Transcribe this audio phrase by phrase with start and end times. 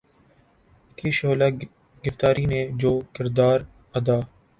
[0.97, 1.47] کی شعلہ
[2.03, 3.59] گفتاری نے جو کردار
[3.97, 4.17] ادا